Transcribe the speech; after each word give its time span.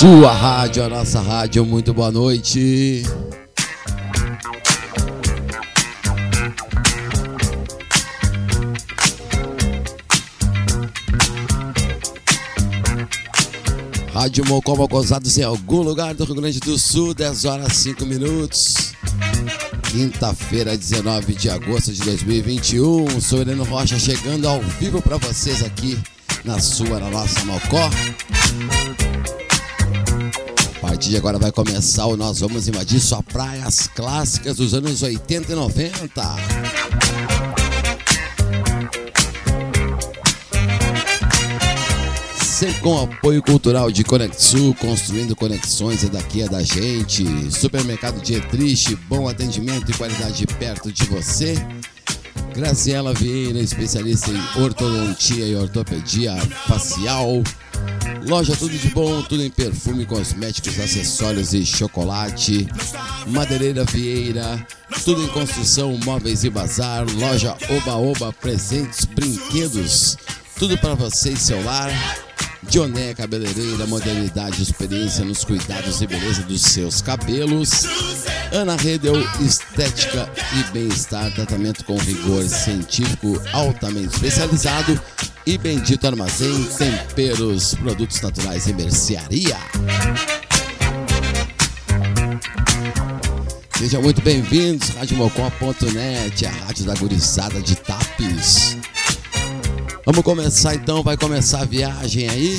Sua 0.00 0.32
rádio, 0.32 0.82
a 0.82 0.88
nossa 0.88 1.20
rádio, 1.20 1.62
muito 1.66 1.92
boa 1.92 2.10
noite. 2.10 3.02
Rádio 14.14 14.46
Mocó 14.46 14.74
Mocosados 14.74 15.36
em 15.36 15.42
algum 15.42 15.82
lugar 15.82 16.14
do 16.14 16.24
Rio 16.24 16.36
Grande 16.36 16.60
do 16.60 16.78
Sul, 16.78 17.12
10 17.12 17.44
horas 17.44 17.70
5 17.74 18.06
minutos. 18.06 18.94
Quinta-feira, 19.90 20.78
19 20.78 21.34
de 21.34 21.50
agosto 21.50 21.92
de 21.92 22.00
2021. 22.00 23.20
Sou 23.20 23.42
Heleno 23.42 23.64
Rocha 23.64 23.98
chegando 23.98 24.48
ao 24.48 24.62
vivo 24.62 25.02
para 25.02 25.18
vocês 25.18 25.62
aqui 25.62 25.98
na 26.42 26.58
sua, 26.58 26.98
na 26.98 27.10
nossa 27.10 27.44
Mocó 27.44 27.90
partir 31.00 31.10
de 31.12 31.16
agora 31.16 31.38
vai 31.38 31.50
começar 31.50 32.04
o 32.04 32.14
Nós 32.14 32.40
Vamos 32.40 32.68
Invadir 32.68 33.00
Sua 33.00 33.22
Praia, 33.22 33.64
as 33.64 33.86
clássicas 33.86 34.58
dos 34.58 34.74
anos 34.74 35.02
80 35.02 35.50
e 35.50 35.54
90. 35.54 36.36
Sempre 42.44 42.80
com 42.82 43.02
apoio 43.02 43.42
cultural 43.42 43.90
de 43.90 44.04
Conexul, 44.04 44.74
construindo 44.74 45.34
conexões, 45.34 46.04
é 46.04 46.08
daqui, 46.08 46.42
é 46.42 46.48
da 46.48 46.62
gente. 46.62 47.24
Supermercado 47.50 48.20
Dietrich, 48.20 48.94
bom 49.08 49.26
atendimento 49.26 49.90
e 49.90 49.94
qualidade 49.94 50.46
perto 50.58 50.92
de 50.92 51.04
você. 51.04 51.54
Graciela 52.54 53.14
Vieira, 53.14 53.58
especialista 53.58 54.30
em 54.30 54.62
ortodontia 54.62 55.46
e 55.46 55.54
ortopedia 55.54 56.36
facial. 56.66 57.42
Loja 58.26 58.54
Tudo 58.56 58.76
de 58.76 58.88
Bom, 58.90 59.22
tudo 59.22 59.42
em 59.42 59.50
perfume, 59.50 60.04
cosméticos, 60.04 60.78
acessórios 60.78 61.54
e 61.54 61.64
chocolate. 61.64 62.68
Madeireira 63.26 63.84
Vieira, 63.84 64.66
tudo 65.04 65.22
em 65.22 65.28
construção, 65.28 65.98
móveis 66.04 66.44
e 66.44 66.50
bazar. 66.50 67.06
Loja 67.16 67.56
Oba 67.70 67.96
Oba, 67.96 68.32
presentes, 68.32 69.04
brinquedos, 69.04 70.16
tudo 70.58 70.76
para 70.78 70.94
você 70.94 71.30
e 71.32 71.36
seu 71.36 71.62
lar. 71.64 71.90
Dioné 72.62 73.14
Cabeleireira, 73.14 73.86
modernidade, 73.86 74.62
experiência 74.62 75.24
nos 75.24 75.44
cuidados 75.44 76.00
e 76.02 76.06
beleza 76.06 76.42
dos 76.42 76.60
seus 76.60 77.00
cabelos. 77.00 77.84
Ana 78.52 78.76
Redel, 78.76 79.14
estética 79.40 80.30
e 80.58 80.72
bem-estar, 80.72 81.32
tratamento 81.34 81.84
com 81.84 81.96
rigor 81.96 82.46
científico 82.48 83.40
altamente 83.52 84.14
especializado. 84.14 85.00
E 85.46 85.56
Bendito 85.56 86.06
Armazém, 86.06 86.64
temperos, 86.76 87.74
produtos 87.74 88.20
naturais 88.20 88.66
e 88.66 88.74
mercearia. 88.74 89.56
Sejam 93.78 94.02
muito 94.02 94.20
bem-vindos, 94.20 94.90
RádioMocó.net, 94.90 96.46
a 96.46 96.50
rádio 96.50 96.84
da 96.84 96.94
gurizada 96.94 97.62
de 97.62 97.74
Tapes. 97.76 98.76
Vamos 100.04 100.22
começar 100.24 100.74
então, 100.74 101.02
vai 101.02 101.16
começar 101.16 101.60
a 101.60 101.64
viagem 101.64 102.28
aí. 102.28 102.58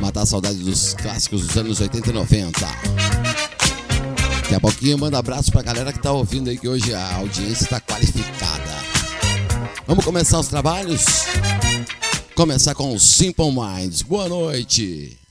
Matar 0.00 0.22
a 0.22 0.26
saudade 0.26 0.58
dos 0.58 0.94
clássicos 0.94 1.46
dos 1.46 1.56
anos 1.56 1.80
80 1.80 2.10
e 2.10 2.12
90. 2.12 2.60
Daqui 4.42 4.54
a 4.54 4.60
pouquinho 4.60 4.98
manda 4.98 5.18
abraço 5.18 5.52
pra 5.52 5.62
galera 5.62 5.92
que 5.92 6.00
tá 6.00 6.12
ouvindo 6.12 6.50
aí, 6.50 6.58
que 6.58 6.68
hoje 6.68 6.92
a 6.92 7.16
audiência 7.16 7.64
está 7.64 7.80
qualificada. 7.80 8.72
Vamos 9.86 10.04
começar 10.04 10.40
os 10.40 10.48
trabalhos? 10.48 11.04
Começar 12.34 12.74
com 12.74 12.98
Simple 12.98 13.52
Minds. 13.52 14.02
Boa 14.02 14.28
noite. 14.28 15.21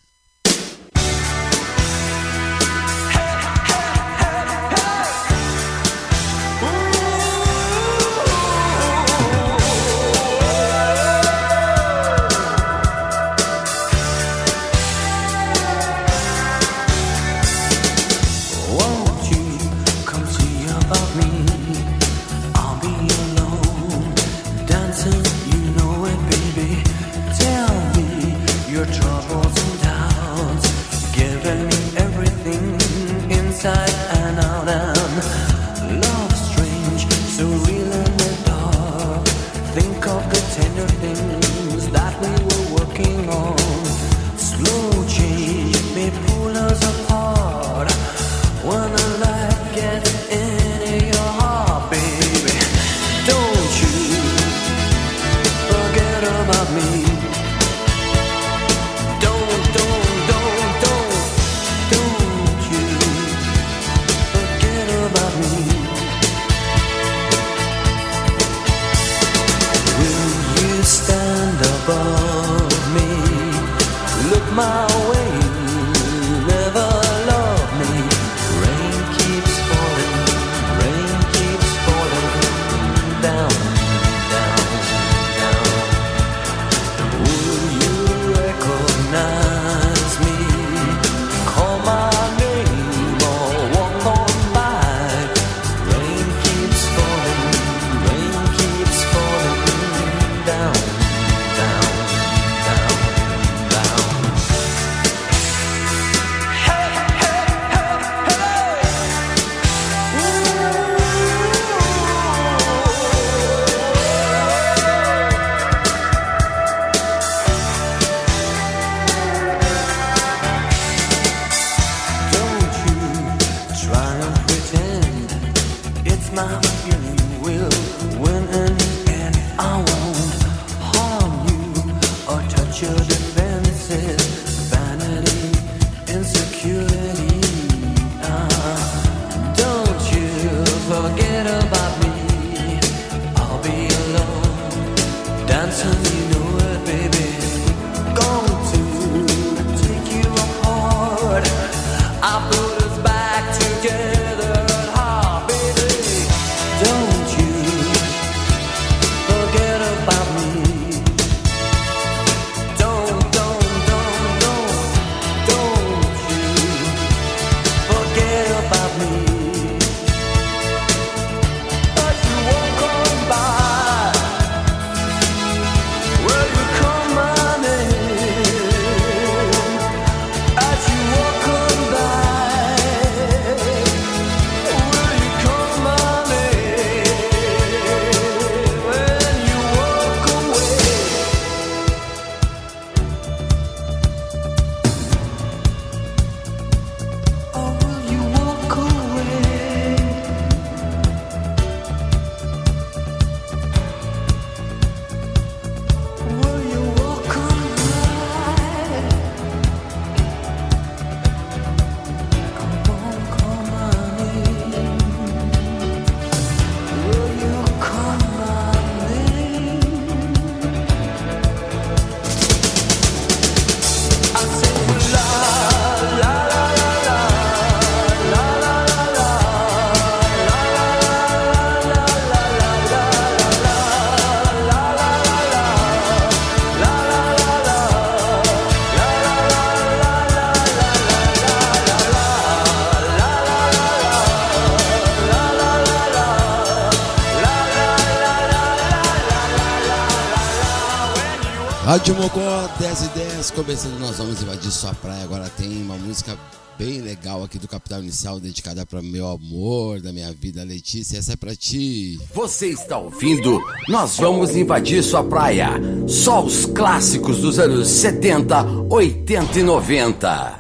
Rádio 251.84 252.14
Mocó 252.14 252.70
10 252.80 253.02
e 253.02 253.08
10, 253.08 253.52
começando, 253.52 254.00
nós 254.00 254.18
vamos 254.18 254.40
invadir 254.40 254.72
sua 254.72 254.94
praia. 254.94 255.24
Agora 255.24 255.50
tem 255.58 255.82
uma 255.82 255.96
música 255.96 256.38
bem 256.78 257.02
legal 257.02 257.44
aqui 257.44 257.58
do 257.58 257.68
Capital 257.68 258.02
Inicial, 258.02 258.40
dedicada 258.40 258.86
para 258.86 259.02
meu 259.02 259.28
amor 259.28 260.00
da 260.00 260.14
minha 260.14 260.32
vida, 260.32 260.64
Letícia. 260.64 261.18
Essa 261.18 261.34
é 261.34 261.36
para 261.36 261.56
ti. 261.56 262.20
Você 262.36 262.68
está 262.68 263.00
ouvindo? 263.00 263.60
Nós 263.90 264.18
vamos 264.18 264.56
invadir 264.56 265.04
sua 265.04 265.24
praia. 265.24 265.72
Só 266.08 266.46
os 266.46 266.68
clássicos 266.68 267.40
dos 267.40 267.58
anos 267.58 267.88
70, 267.88 268.64
80 268.88 269.60
e 269.60 269.64
90. 269.64 270.60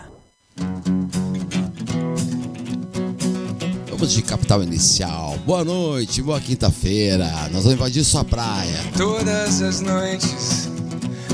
Vamos 3.91 4.12
de 4.12 4.23
Capital 4.23 4.63
Inicial. 4.63 5.38
Boa 5.45 5.63
noite, 5.63 6.23
boa 6.23 6.41
quinta-feira. 6.41 7.27
Nós 7.51 7.63
vamos 7.63 7.73
invadir 7.73 8.03
sua 8.03 8.25
praia. 8.25 8.79
Todas 8.97 9.62
as 9.62 9.81
noites 9.81 10.70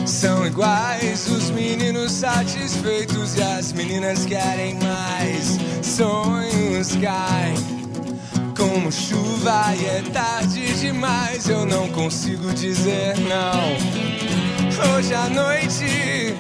são 0.07 0.45
iguais. 0.45 1.27
Os 1.27 1.49
meninos 1.49 2.11
satisfeitos 2.11 3.35
e 3.35 3.41
as 3.41 3.73
meninas 3.73 4.25
querem 4.25 4.75
mais. 4.75 5.59
Sonhos 5.81 6.95
caem 6.95 7.55
como 8.57 8.91
chuva 8.91 9.75
e 9.75 9.85
é 9.85 10.01
tarde 10.13 10.73
demais. 10.79 11.47
Eu 11.49 11.65
não 11.65 11.89
consigo 11.89 12.53
dizer 12.53 13.15
não. 13.19 13.77
Hoje 14.95 15.13
à 15.13 15.29
noite 15.29 16.35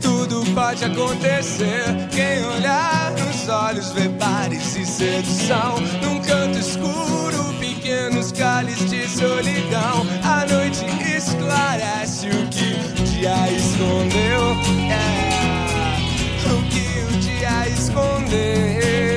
tudo 0.00 0.44
pode 0.54 0.84
acontecer. 0.84 1.84
Quem 2.10 2.44
olhar 2.46 3.12
nos 3.12 3.48
olhos 3.48 3.90
vê 3.90 4.08
pares 4.10 4.76
e 4.76 4.86
sedução. 4.86 5.80
Num 6.02 6.20
canto 6.20 6.58
escuro, 6.58 7.54
pequenos 7.58 8.32
cálices 8.32 8.90
de 8.90 9.08
solidão. 9.08 10.06
A 10.22 10.46
noite 10.46 10.84
esclarece 11.16 12.28
o 12.28 12.46
que 12.48 12.77
dia 13.18 13.50
escondeu. 13.50 14.56
É 14.90 16.52
o 16.52 16.62
que 16.70 17.04
o 17.04 17.18
dia 17.18 17.68
escondeu. 17.68 19.07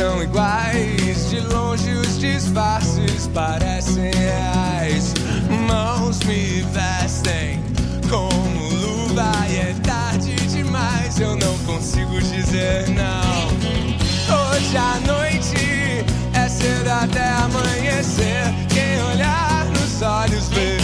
São 0.00 0.22
iguais. 0.22 1.28
De 1.28 1.40
longe 1.40 1.90
os 1.92 2.18
disfarces 2.18 3.28
parecem 3.34 4.10
reais. 4.14 5.12
Mãos 5.68 6.18
me 6.20 6.62
vestem 6.72 7.62
como 8.08 8.68
luva 8.70 9.30
e 9.50 9.56
é 9.56 9.74
tarde 9.82 10.34
demais. 10.48 11.20
Eu 11.20 11.36
não 11.36 11.58
consigo 11.66 12.18
dizer 12.18 12.88
não. 12.88 13.50
Hoje 14.34 14.76
à 14.76 14.98
noite 15.06 16.04
é 16.32 16.48
cedo 16.48 16.88
até 16.88 17.28
amanhecer. 17.32 18.44
Quem 18.70 19.02
olhar 19.02 19.66
nos 19.66 20.00
olhos 20.00 20.48
vê 20.48 20.79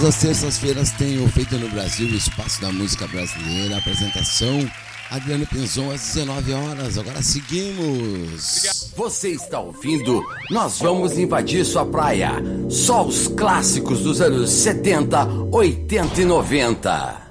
Todas 0.00 0.14
as 0.14 0.22
terças-feiras 0.22 0.90
tem 0.92 1.22
o 1.22 1.28
Feito 1.28 1.58
no 1.58 1.68
Brasil, 1.68 2.08
o 2.08 2.14
Espaço 2.14 2.58
da 2.58 2.72
Música 2.72 3.06
Brasileira, 3.06 3.76
apresentação 3.76 4.66
Adriano 5.10 5.46
Pinzon 5.46 5.90
às 5.90 6.00
19 6.00 6.54
horas. 6.54 6.96
Agora 6.96 7.20
seguimos. 7.20 8.92
Você 8.96 9.28
está 9.28 9.60
ouvindo? 9.60 10.24
Nós 10.50 10.78
vamos 10.78 11.18
invadir 11.18 11.66
sua 11.66 11.84
praia. 11.84 12.32
Só 12.70 13.04
os 13.04 13.28
clássicos 13.28 14.00
dos 14.00 14.22
anos 14.22 14.48
70, 14.48 15.26
80 15.52 16.20
e 16.22 16.24
90. 16.24 17.22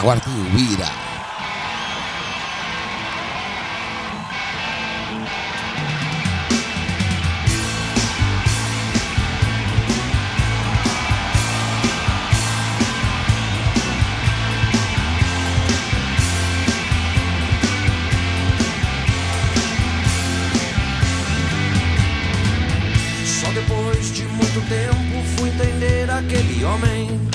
Agora 0.00 0.20
o 0.26 0.58
Ira. 0.58 1.11
Amém. 26.72 27.31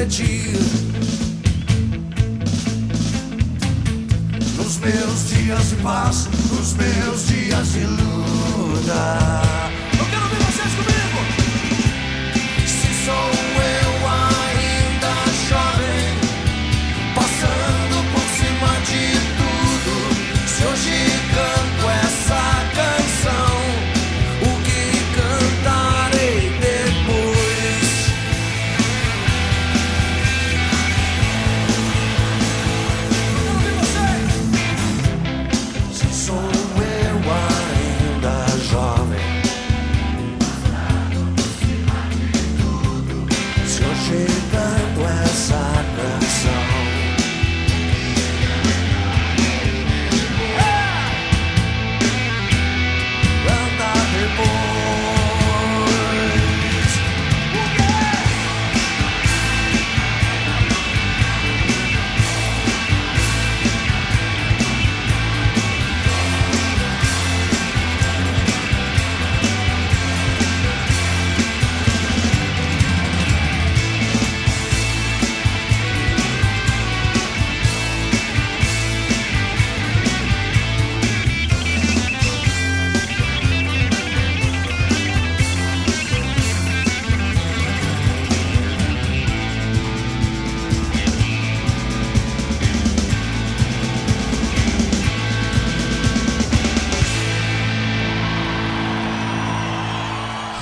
prometi. 0.00 0.52
Nos 4.56 4.78
meus 4.78 5.28
dias 5.28 5.70
de 5.70 5.76
paz, 5.76 6.28
nos 6.50 6.74
meus 6.74 7.26
dias 7.26 7.72
de 7.72 7.84
luta. 7.84 9.40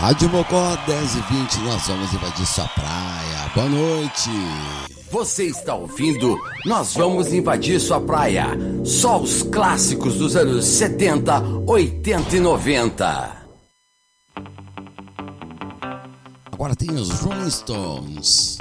Rádio 0.08 0.30
Mocó 0.30 0.74
10 0.86 1.16
e 1.16 1.20
20, 1.20 1.58
nós 1.64 1.86
vamos 1.86 2.14
invadir 2.14 2.46
sua 2.46 2.66
praia. 2.68 3.50
Boa 3.54 3.68
noite. 3.68 4.30
Você 5.10 5.44
está 5.44 5.74
ouvindo? 5.74 6.34
Nós 6.64 6.94
vamos 6.94 7.30
invadir 7.30 7.78
sua 7.78 8.00
praia. 8.00 8.46
Só 8.86 9.20
os 9.20 9.42
clássicos 9.42 10.14
dos 10.14 10.34
anos 10.34 10.64
70, 10.64 11.42
80 11.66 12.36
e 12.36 12.40
90. 12.40 13.36
Agora 16.52 16.74
tem 16.74 16.90
os 16.92 17.10
Rolling 17.20 17.50
Stones. 17.50 18.58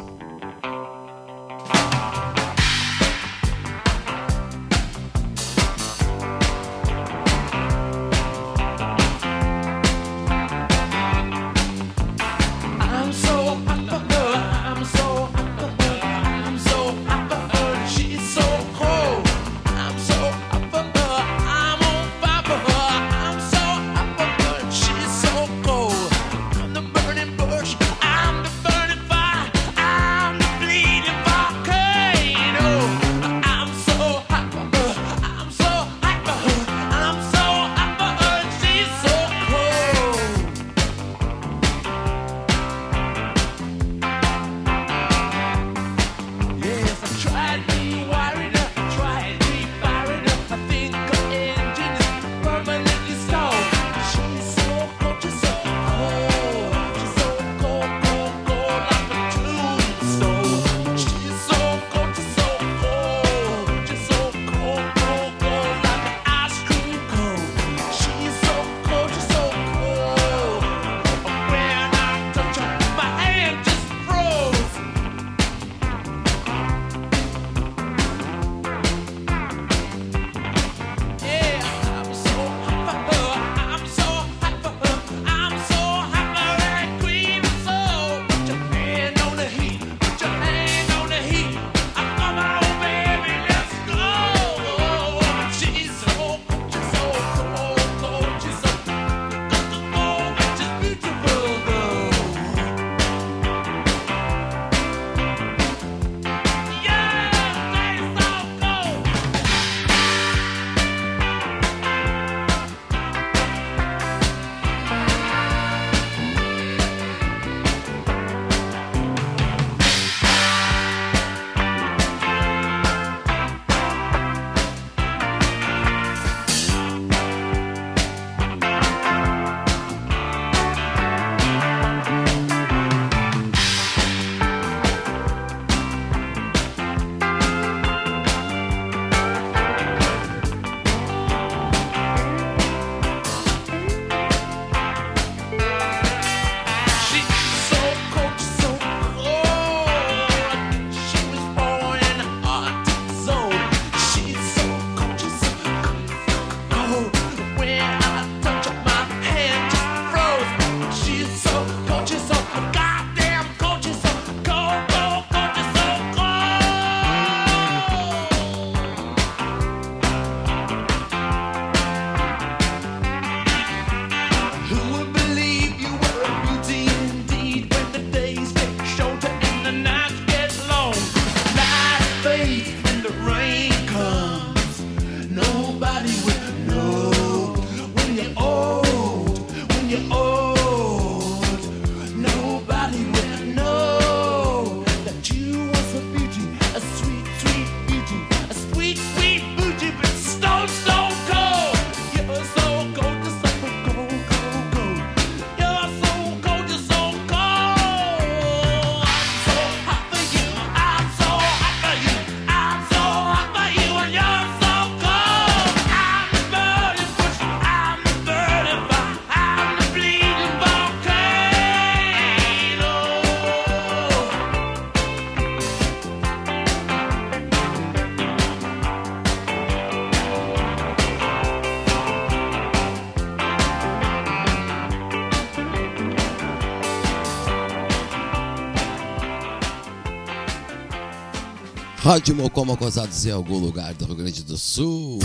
Rádio 242.08 242.34
Mocó 242.34 242.64
Mocosados 242.64 243.26
em 243.26 243.32
algum 243.32 243.58
lugar 243.58 243.94
do 243.94 244.06
Rio 244.06 244.16
Grande 244.16 244.42
do 244.42 244.58
Sul. 244.58 245.20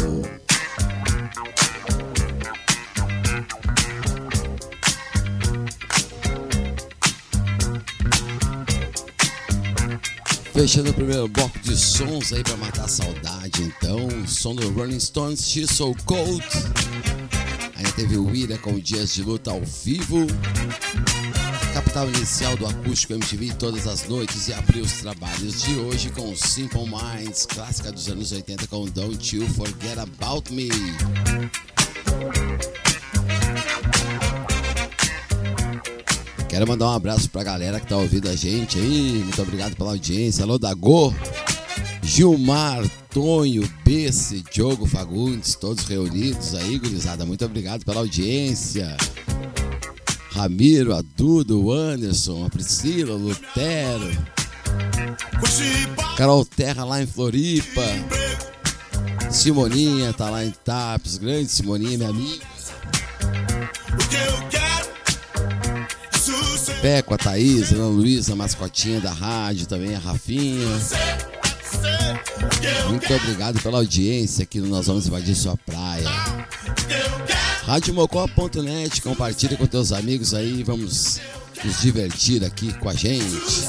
Fechando 10.53 10.90
o 10.90 10.95
primeiro 10.95 11.29
bloco 11.29 11.57
de 11.61 11.77
sons 11.77 12.33
aí 12.33 12.42
pra 12.42 12.57
matar 12.57 12.87
a 12.87 12.88
saudade, 12.88 13.62
então. 13.62 14.27
Som 14.27 14.57
do 14.57 14.68
Rolling 14.73 14.99
Stones, 14.99 15.49
She's 15.49 15.71
So 15.71 15.95
Cold. 16.05 16.45
Aí 17.77 17.92
teve 17.92 18.16
o 18.16 18.35
Ira 18.35 18.59
com 18.59 18.77
Dias 18.77 19.14
de 19.14 19.23
Luta 19.23 19.53
ao 19.53 19.61
vivo 19.64 20.27
capital 21.92 22.09
inicial 22.09 22.57
do 22.57 22.66
acústico 22.66 23.12
MTV 23.12 23.52
todas 23.59 23.87
as 23.87 24.09
noites 24.09 24.48
e 24.48 24.55
abriu 24.55 24.83
os 24.83 24.92
trabalhos 24.92 25.62
de 25.62 25.78
hoje 25.78 26.09
com 26.09 26.35
Simple 26.35 26.87
Minds, 26.87 27.44
clássica 27.44 27.92
dos 27.92 28.09
anos 28.09 28.33
80 28.33 28.66
com 28.66 28.87
Don't 28.87 29.37
You 29.37 29.46
Forget 29.48 29.98
About 29.98 30.50
Me. 30.55 30.70
Quero 36.48 36.66
mandar 36.66 36.87
um 36.87 36.92
abraço 36.94 37.28
pra 37.28 37.44
galera 37.44 37.78
que 37.78 37.87
tá 37.87 37.98
ouvindo 37.98 38.31
a 38.31 38.35
gente 38.35 38.78
aí. 38.78 39.20
Muito 39.22 39.42
obrigado 39.42 39.76
pela 39.76 39.90
audiência. 39.90 40.44
Alô, 40.44 40.59
Dagô, 40.59 41.12
Gilmar, 42.02 42.88
Tonho, 43.11 43.70
Besse, 43.85 44.42
Diogo 44.50 44.87
Fagundes, 44.87 45.57
todos 45.57 45.85
reunidos 45.85 46.55
aí, 46.55 46.78
gurizada. 46.78 47.26
Muito 47.26 47.44
obrigado 47.44 47.85
pela 47.85 48.00
audiência. 48.00 48.96
Ramiro, 50.35 50.95
a 50.95 51.03
Duda, 51.16 51.55
o 51.55 51.71
Anderson, 51.71 52.47
a 52.47 52.51
Priscila, 52.51 53.14
o 53.14 53.18
Lutero, 53.18 54.11
Carol 56.16 56.45
Terra 56.45 56.85
lá 56.85 57.03
em 57.03 57.07
Floripa, 57.07 57.83
Simoninha 59.31 60.12
tá 60.12 60.31
lá 60.31 60.45
em 60.45 60.51
Tapes, 60.51 61.18
grande 61.18 61.51
Simoninha, 61.51 61.99
minha 61.99 62.11
amiga. 62.11 62.53
Peco, 66.81 67.14
a 67.14 67.18
Thaís, 67.18 67.73
a 67.73 67.77
Ana 67.77 67.87
Luísa, 67.87 68.33
a 68.33 68.37
mascotinha 68.37 69.01
da 69.01 69.12
rádio 69.12 69.66
também, 69.66 69.95
a 69.95 69.99
Rafinha. 69.99 70.66
Muito 72.88 73.14
obrigado 73.14 73.61
pela 73.62 73.79
audiência 73.79 74.42
aqui 74.42 74.61
no 74.61 74.66
Nós 74.66 74.87
Vamos 74.87 75.07
Invadir 75.07 75.35
Sua 75.35 75.57
Praia. 75.57 76.32
Radiomocó.net, 77.64 79.01
compartilha 79.03 79.57
com 79.57 79.66
teus 79.66 79.92
amigos 79.92 80.35
aí, 80.35 80.64
vamos 80.64 81.20
nos 81.64 81.81
divertir 81.81 82.44
aqui 82.44 82.72
com 82.79 82.88
a 82.88 82.94
gente. 82.94 83.68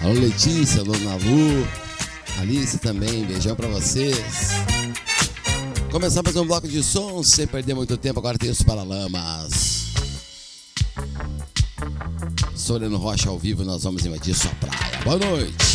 Alô 0.00 0.12
Letícia, 0.14 0.80
alô 0.80 0.92
Nalu, 0.98 1.66
Alice 2.40 2.76
também, 2.78 3.24
beijão 3.24 3.54
pra 3.54 3.68
vocês. 3.68 4.50
Começamos 5.90 6.34
um 6.34 6.46
bloco 6.46 6.66
de 6.66 6.82
sons, 6.82 7.28
sem 7.28 7.46
perder 7.46 7.74
muito 7.74 7.96
tempo, 7.96 8.18
agora 8.18 8.36
tem 8.36 8.50
os 8.50 8.62
Paralamas. 8.62 9.92
Soleno 12.56 12.96
Rocha 12.96 13.28
ao 13.28 13.38
vivo, 13.38 13.64
nós 13.64 13.84
vamos 13.84 14.04
invadir 14.04 14.34
sua 14.34 14.50
praia. 14.52 15.00
Boa 15.04 15.18
noite. 15.18 15.71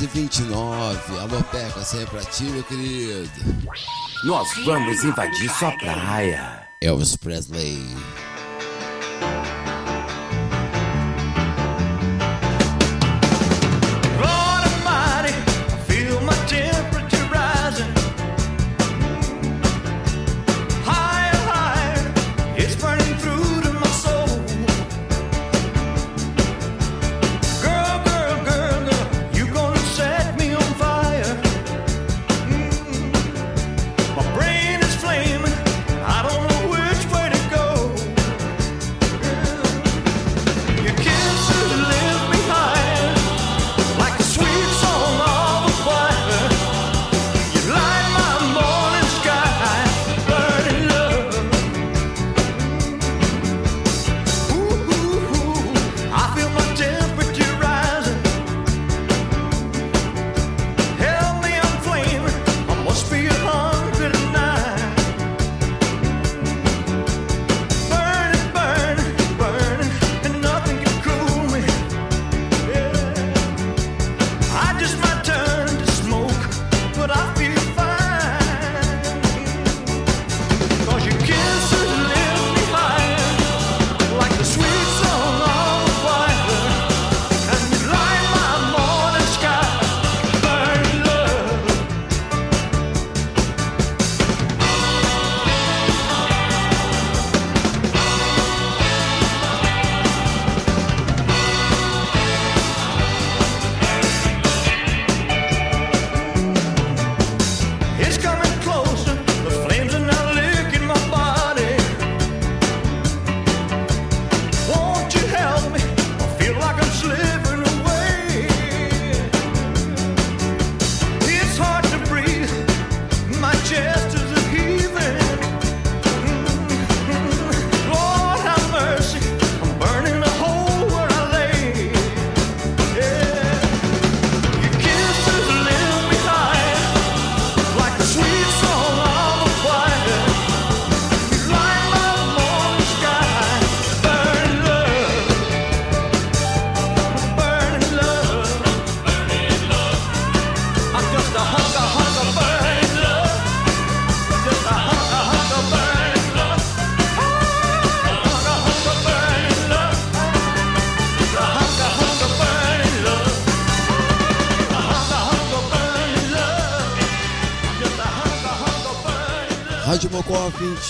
10 0.00 0.02
e 0.02 0.06
29. 0.06 1.18
Alô, 1.18 1.42
Peca, 1.50 1.80
essa 1.80 1.98
é 1.98 2.06
pra 2.06 2.20
ti, 2.24 2.44
meu 2.44 2.62
querido. 2.64 3.30
Nós 4.24 4.48
vamos 4.64 5.04
invadir 5.04 5.50
sua 5.50 5.72
praia. 5.72 6.68
Elvis 6.80 7.16
Presley. 7.16 7.78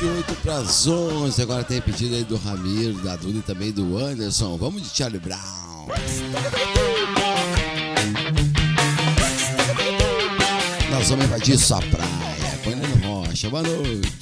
28 0.00 0.34
para 0.36 0.56
as 0.56 0.86
11. 0.86 1.42
Agora 1.42 1.62
tem 1.62 1.78
pedido 1.78 2.14
aí 2.14 2.24
do 2.24 2.36
Ramiro, 2.36 2.94
da 3.02 3.16
Duda 3.16 3.38
e 3.38 3.42
também 3.42 3.70
do 3.70 3.98
Anderson. 3.98 4.56
Vamos 4.56 4.82
de 4.82 4.96
Charlie 4.96 5.20
Brown. 5.20 5.38
Nós 10.90 11.08
vamos 11.10 11.24
invadir 11.26 11.58
sua 11.58 11.82
praia. 11.82 12.58
Põe 12.64 12.76
no 12.76 13.06
rocha. 13.06 13.50
Boa 13.50 13.62
noite. 13.62 14.19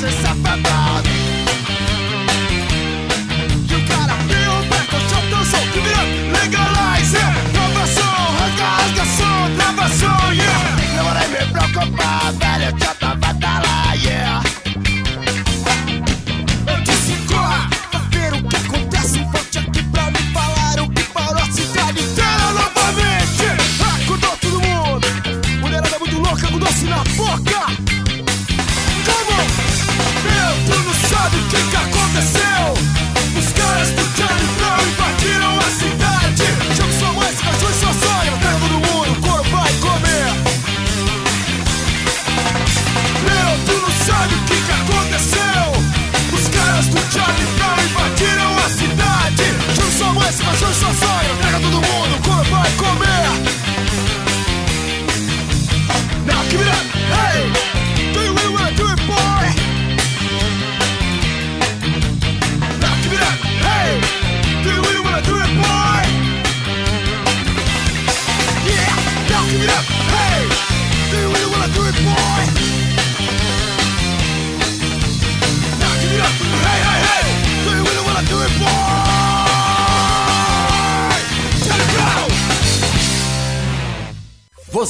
to 0.00 0.10
suffer. 0.12 0.75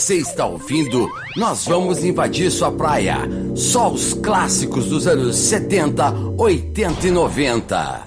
Você 0.06 0.18
está 0.18 0.46
ouvindo? 0.46 1.10
Nós 1.36 1.64
vamos 1.64 2.04
invadir 2.04 2.48
sua 2.48 2.70
praia. 2.70 3.18
Só 3.56 3.92
os 3.92 4.14
clássicos 4.14 4.86
dos 4.86 5.04
anos 5.04 5.34
70, 5.34 6.12
80 6.38 7.08
e 7.08 7.10
90. 7.10 8.06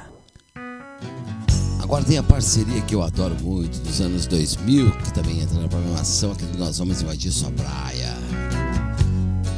Agora 1.84 2.02
tem 2.06 2.18
a 2.18 2.24
parceria 2.24 2.80
que 2.84 2.96
eu 2.96 3.04
adoro 3.04 3.36
muito 3.42 3.80
dos 3.80 4.00
anos 4.00 4.26
2000, 4.28 4.92
que 4.92 5.14
também 5.14 5.42
entra 5.42 5.60
na 5.60 5.68
programação 5.68 6.32
aqui 6.32 6.46
do 6.46 6.58
Nós 6.58 6.78
Vamos 6.78 7.02
Invadir 7.02 7.34
Sua 7.34 7.52
Praia. 7.52 8.16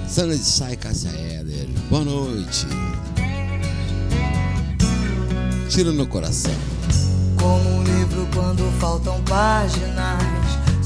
Sandra 0.08 0.36
de 0.36 0.44
Sai 0.44 0.76
Cássia 0.78 1.12
Heller, 1.12 1.68
boa 1.92 2.04
noite. 2.04 2.66
Tiro 5.70 5.94
no 5.94 6.08
coração. 6.08 6.56
Como 7.40 7.70
um 7.70 7.84
livro 7.84 8.28
quando 8.34 8.64
faltam 8.80 9.22
páginas 9.26 10.31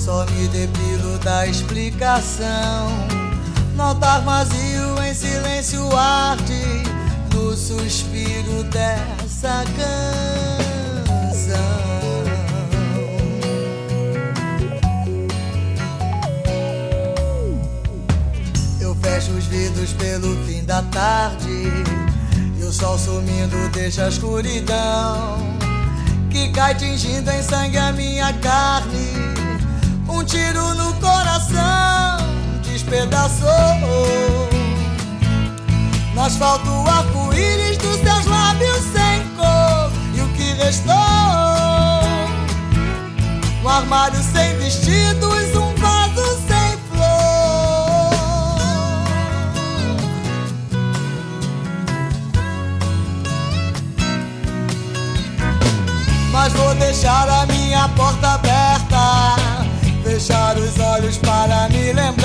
só 0.05 0.23
me 0.27 0.47
depilo 0.49 1.17
da 1.17 1.47
explicação. 1.47 2.87
Notar 3.75 4.21
vazio 4.21 5.03
em 5.03 5.13
silêncio 5.15 5.97
arde 5.97 6.83
no 7.33 7.57
suspiro 7.57 8.63
dessa 8.65 9.63
canção. 9.75 10.45
Fecho 19.01 19.31
os 19.33 19.45
vidros 19.45 19.93
pelo 19.93 20.35
fim 20.45 20.63
da 20.65 20.81
tarde 20.81 21.71
e 22.59 22.63
o 22.63 22.71
sol 22.71 22.97
sumindo 22.97 23.69
deixa 23.71 24.05
a 24.05 24.09
escuridão 24.09 25.37
que 26.31 26.49
cai 26.49 26.73
tingindo 26.73 27.29
em 27.29 27.43
sangue 27.43 27.77
a 27.77 27.91
minha 27.91 28.33
carne 28.33 29.14
tiro 30.25 30.73
no 30.75 30.93
coração 30.95 32.25
despedaçou. 32.61 33.49
No 36.13 36.21
asfalto 36.21 36.69
o 36.69 36.87
arco-íris 36.87 37.77
dos 37.77 37.97
teus 37.97 38.25
lábios 38.25 38.83
sem 38.93 39.27
cor. 39.35 39.91
E 40.13 40.21
o 40.21 40.27
que 40.33 40.53
restou? 40.53 40.93
Um 43.63 43.69
armário 43.69 44.21
sem 44.21 44.57
vestidos, 44.57 45.04
fechar 60.15 60.57
os 60.57 60.79
olhos 60.79 61.17
para 61.17 61.67
me 61.67 61.91
lembrar 61.91 62.24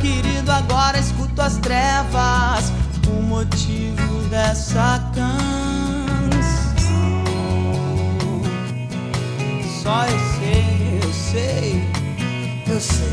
querido, 0.00 0.50
agora 0.50 0.98
escuto 0.98 1.40
as 1.42 1.56
trevas, 1.58 2.72
o 3.06 3.22
motivo 3.22 4.22
dessa 4.30 5.00
canção. 5.14 5.30
Só 9.82 10.04
eu 10.04 10.18
sei, 10.38 11.00
eu 11.02 11.12
sei, 11.12 11.90
Eu 12.66 12.80
sei, 12.80 13.12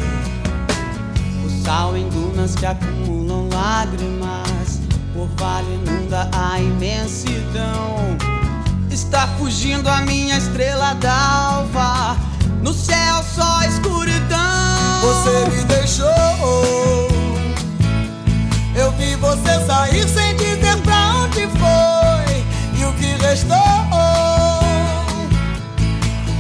o 1.46 1.64
sal 1.64 1.98
em 1.98 2.08
dunas 2.10 2.56
que 2.56 2.66
acumulam 2.66 3.50
lágrimas, 3.52 4.80
por 5.14 5.28
vale 5.38 5.74
inunda 5.74 6.30
a 6.32 6.60
imensidão. 6.60 8.18
Está 8.92 9.28
fugindo 9.40 9.88
a 9.90 10.02
minha 10.02 10.38
estrela 10.38 10.94
d'alva. 10.96 12.16
No 12.62 12.72
céu 12.74 13.24
só 13.36 13.64
escuridão. 13.64 14.67
Você 15.02 15.50
me 15.50 15.64
deixou. 15.66 16.08
Eu 18.76 18.92
vi 18.92 19.16
você 19.16 19.66
sair 19.66 20.08
sem 20.08 20.36
dizer 20.36 20.78
pra 20.84 21.16
onde 21.24 21.48
foi. 21.48 22.46
E 22.80 22.86
o 22.86 22.94
que 22.94 23.16
restou 23.26 23.58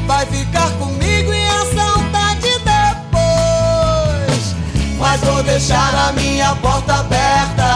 vai 0.06 0.26
ficar 0.26 0.70
comigo 0.80 1.34
e 1.34 1.46
a 1.46 1.66
saudade 1.76 2.60
depois. 2.64 4.56
Mas 5.00 5.22
vou 5.22 5.44
deixar 5.44 5.94
a 6.08 6.12
minha 6.14 6.56
porta 6.56 6.96
aberta. 6.96 7.68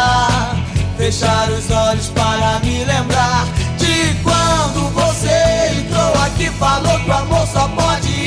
Fechar 0.98 1.50
os 1.50 1.70
olhos 1.72 2.08
para 2.10 2.60
me 2.60 2.84
lembrar 2.86 3.46
de 3.78 4.14
quando 4.24 4.90
você 4.94 5.72
entrou 5.80 6.14
aqui. 6.24 6.50
Falou 6.60 7.00
que 7.00 7.10
o 7.10 7.14
amor 7.14 7.48
só 7.48 7.68
pode 7.70 8.21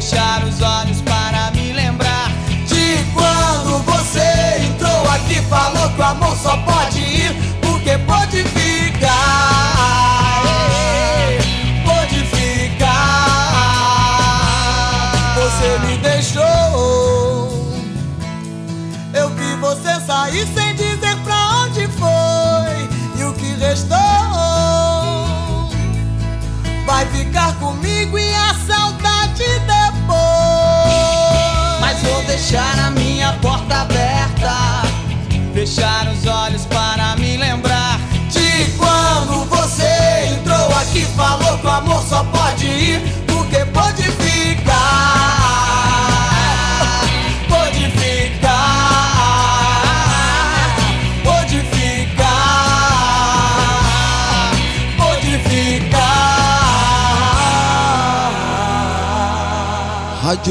Fechar 0.00 0.44
os 0.44 0.62
olhos 0.62 1.00
para 1.00 1.50
me 1.50 1.72
lembrar. 1.72 2.30
De 2.68 3.04
quando 3.12 3.82
você 3.82 4.62
entrou 4.64 5.10
aqui, 5.10 5.42
falou 5.48 5.90
que 5.90 6.00
o 6.00 6.04
amor 6.04 6.36
só 6.36 6.56
pode 6.58 7.00
ir, 7.00 7.34
porque 7.60 7.98
pode 8.06 8.44
ficar. 8.44 9.10
Pode 11.84 12.24
ficar. 12.26 12.92
Você 15.34 15.78
me 15.84 15.98
deixou. 15.98 17.74
Eu 19.12 19.30
vi 19.30 19.56
você 19.56 19.98
sair 20.06 20.46
sem 20.54 20.76
dizer 20.76 21.16
pra 21.24 21.64
onde 21.64 21.88
foi. 21.88 22.88
E 23.20 23.24
o 23.24 23.32
que 23.32 23.52
restou 23.54 23.98
vai 26.86 27.04
ficar 27.06 27.52
comigo 27.56 27.87
deixar 32.48 32.78
a 32.78 32.90
minha 32.92 33.34
porta 33.42 33.82
aberta. 33.82 34.82
Fechar 35.52 36.08
os 36.08 36.26
olhos 36.26 36.64
para 36.64 37.14
me 37.16 37.36
lembrar. 37.36 38.00
De 38.30 38.70
quando 38.78 39.44
você 39.50 40.30
entrou 40.32 40.66
aqui, 40.78 41.04
falou 41.14 41.60
o 41.62 41.68
amor 41.68 42.02
só 42.02 42.24
pode 42.24 42.37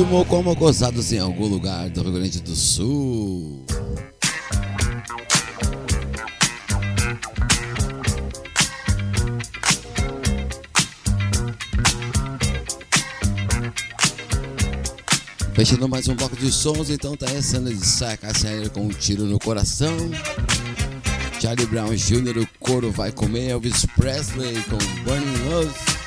Mocó 0.06 0.42
gozados 0.54 1.12
em 1.12 1.18
algum 1.18 1.48
lugar 1.48 1.90
do 1.90 2.04
Rio 2.04 2.14
Grande 2.14 2.40
do 2.40 2.56
Sul. 2.56 3.66
Fechando 15.54 15.90
mais 15.90 16.08
um 16.08 16.16
bloco 16.16 16.36
de 16.36 16.52
sons, 16.52 16.92
então 16.92 17.18
tá 17.18 17.26
essa 17.32 17.60
de 17.60 17.86
saca 17.86 18.32
sair 18.38 18.70
com 18.70 18.82
um 18.82 18.90
tiro 18.90 19.26
no 19.26 19.40
coração. 19.40 19.96
Charlie 21.42 21.66
Brown 21.66 21.96
Jr., 21.96 22.38
o 22.44 22.48
couro 22.60 22.92
vai 22.92 23.12
comer, 23.12 23.50
Elvis 23.50 23.86
Presley 23.96 24.64
com 24.64 24.78
Burning 25.04 25.50
Love. 25.50 26.07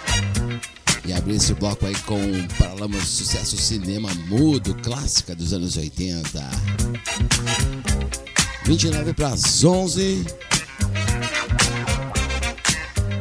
E 1.10 1.12
abrir 1.12 1.34
esse 1.34 1.52
bloco 1.54 1.84
aí 1.84 1.94
com 2.02 2.20
Paralamas 2.56 3.02
Sucesso 3.02 3.56
Cinema 3.56 4.08
Mudo, 4.28 4.76
clássica 4.76 5.34
dos 5.34 5.52
anos 5.52 5.76
80. 5.76 6.22
29 8.64 9.12
para 9.14 9.30
as 9.30 9.64
11. 9.64 10.24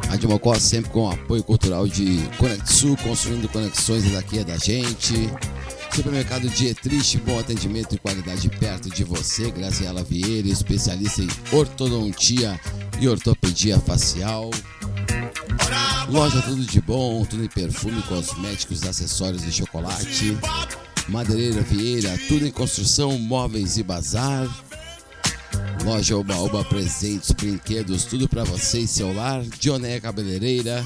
Rádio 0.08 0.30
Mocó 0.30 0.54
sempre 0.60 0.92
com 0.92 1.10
apoio 1.10 1.44
cultural 1.44 1.88
de 1.88 2.20
Conexul, 2.38 2.96
construindo 2.98 3.50
conexões 3.50 4.04
daqui 4.12 4.38
é 4.38 4.44
da 4.44 4.58
gente. 4.58 5.28
Supermercado 5.92 6.48
Dietrich, 6.48 7.18
bom 7.18 7.40
atendimento 7.40 7.96
e 7.96 7.98
qualidade 7.98 8.50
perto 8.50 8.88
de 8.92 9.04
você. 9.04 9.50
Graciela 9.50 10.04
Vieira, 10.04 10.48
especialista 10.48 11.24
em 11.24 11.30
ortodontia 11.52 12.62
e 13.02 13.08
ortopedia 13.08 13.80
facial. 13.80 14.52
Loja 16.12 16.42
Tudo 16.42 16.66
de 16.66 16.82
Bom, 16.82 17.24
tudo 17.24 17.44
em 17.44 17.48
perfume, 17.48 18.02
cosméticos, 18.04 18.84
acessórios 18.84 19.44
e 19.44 19.52
chocolate. 19.52 20.36
Madeireira 21.08 21.62
Vieira, 21.62 22.18
tudo 22.28 22.48
em 22.48 22.52
construção, 22.52 23.18
móveis 23.20 23.78
e 23.78 23.84
bazar. 23.84 24.48
Loja 25.84 26.18
Oba 26.18 26.36
Oba 26.36 26.64
Presentes, 26.66 27.32
brinquedos, 27.32 28.06
tudo 28.06 28.28
para 28.28 28.44
você 28.44 28.80
e 28.80 28.88
seu 28.88 29.14
lar. 29.14 29.44
Dioné 29.60 30.00
Cabeleireira, 30.00 30.84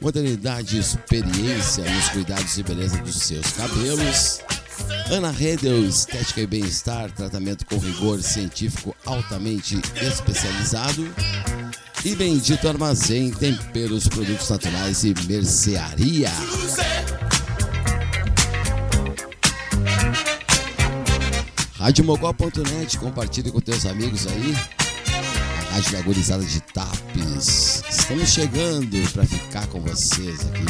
modernidade 0.00 0.76
e 0.76 0.80
experiência 0.80 1.84
nos 1.84 2.08
cuidados 2.10 2.56
e 2.56 2.62
beleza 2.62 2.98
dos 2.98 3.16
seus 3.16 3.50
cabelos. 3.52 4.40
Ana 5.10 5.32
Redel, 5.32 5.84
estética 5.84 6.42
e 6.42 6.46
bem-estar, 6.46 7.10
tratamento 7.10 7.66
com 7.66 7.76
rigor 7.76 8.22
científico 8.22 8.94
altamente 9.04 9.80
especializado. 10.00 11.12
E 12.02 12.14
Bendito 12.14 12.66
Armazém, 12.66 13.30
temperos, 13.30 14.08
produtos 14.08 14.48
naturais 14.48 15.04
e 15.04 15.14
mercearia. 15.28 16.30
Radiomogó.net, 21.74 22.98
compartilhe 22.98 23.50
com 23.50 23.60
teus 23.60 23.84
amigos 23.84 24.26
aí. 24.26 24.54
A 25.68 25.74
Rádio 25.74 25.92
da 25.92 26.38
de 26.38 26.60
Tapes. 26.72 27.82
Estamos 27.90 28.30
chegando 28.30 29.12
para 29.12 29.26
ficar 29.26 29.66
com 29.66 29.80
vocês 29.82 30.40
aqui. 30.46 30.64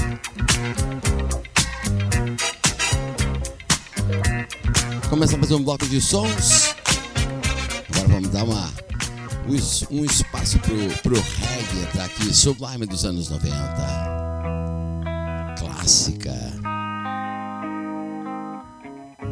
Começamos 5.09 5.51
um 5.53 5.63
bloco 5.63 5.87
de 5.87 6.01
sons. 6.01 6.75
Agora 7.89 8.09
vamos 8.09 8.31
dar 8.31 8.45
uma, 8.45 8.73
um, 9.91 10.05
espaço 10.05 10.59
pro, 10.61 10.77
pro 11.03 11.15
reggae 11.15 11.83
entrar 11.83 12.05
aqui, 12.05 12.33
Sublime 12.35 12.87
dos 12.87 13.05
anos 13.05 13.29
90. 13.29 13.55
Clássica. 15.59 16.35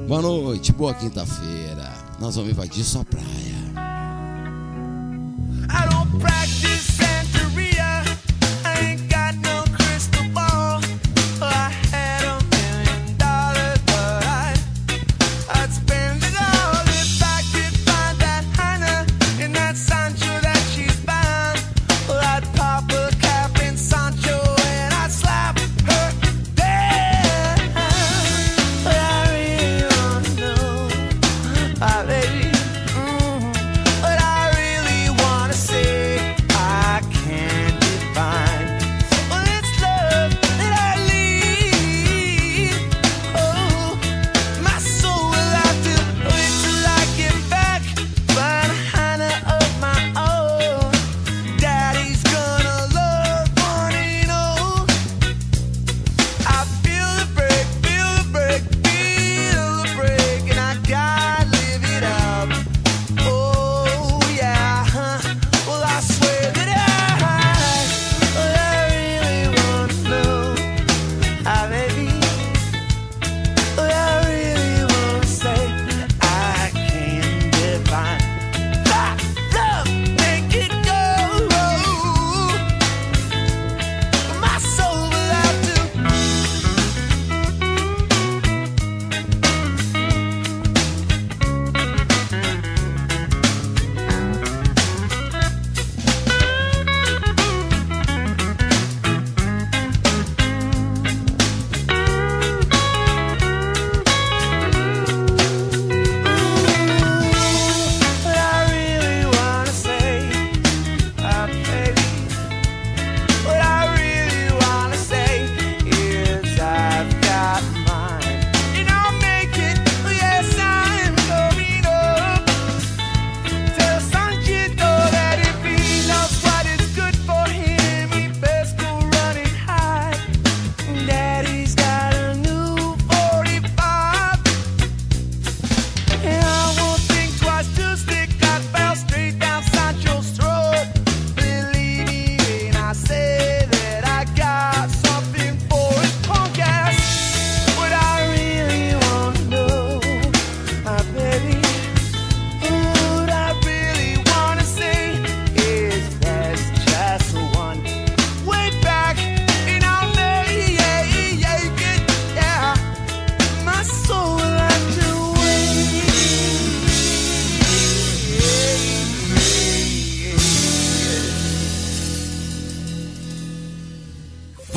Boa 0.07 0.23
noite, 0.23 0.73
boa 0.73 0.95
quinta-feira. 0.95 1.93
Nós 2.19 2.37
vamos 2.37 2.51
invadir 2.51 2.85
sua 2.85 3.05
praia. 3.05 3.58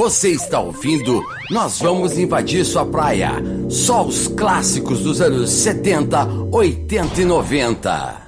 Você 0.01 0.29
está 0.29 0.59
ouvindo? 0.59 1.23
Nós 1.51 1.77
vamos 1.77 2.17
invadir 2.17 2.65
sua 2.65 2.83
praia. 2.83 3.33
Só 3.69 4.03
os 4.03 4.27
clássicos 4.29 5.01
dos 5.01 5.21
anos 5.21 5.51
70, 5.51 6.25
80 6.51 7.21
e 7.21 7.25
90. 7.25 8.21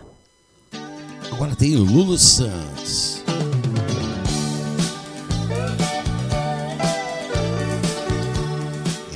Agora 1.31 1.55
tem 1.55 1.75
Lulu 1.75 2.15
Santos. 2.15 3.23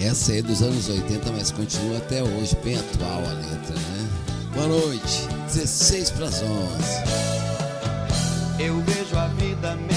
Essa 0.01 0.33
é 0.33 0.41
dos 0.41 0.63
anos 0.63 0.89
80, 0.89 1.31
mas 1.33 1.51
continua 1.51 1.97
até 1.97 2.23
hoje, 2.23 2.57
bem 2.63 2.75
atual 2.75 3.19
a 3.19 3.33
letra, 3.33 3.75
né? 3.75 4.09
Boa 4.55 4.67
noite, 4.67 5.27
16 5.45 6.09
para 6.09 6.25
as 6.25 6.41
11. 6.41 6.47
Eu 8.57 8.81
vejo 8.81 9.15
a 9.15 9.27
vida 9.27 9.75
melhor 9.75 9.96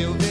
meu 0.00 0.14
Deus. 0.14 0.29